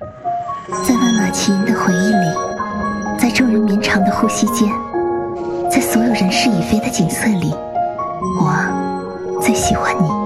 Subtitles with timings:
[0.00, 4.68] 在万马齐喑的回忆里在众人绵长的呼吸间
[5.70, 7.54] 在所有人事已非的景色里
[8.40, 10.21] 我最喜欢你。